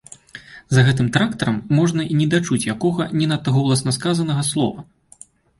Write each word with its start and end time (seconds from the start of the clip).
За 0.75 0.83
гэтым 0.87 1.11
трактарам 1.17 1.59
можна 1.79 2.07
і 2.15 2.19
не 2.21 2.27
дачуць 2.33 2.61
якога, 2.75 3.09
не 3.21 3.29
надта 3.33 3.55
голасна 3.59 3.97
сказанага, 4.01 4.51
слова. 4.53 4.89